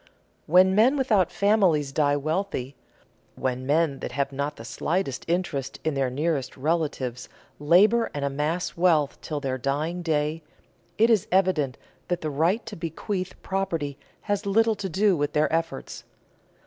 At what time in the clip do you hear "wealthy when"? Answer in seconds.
2.17-3.67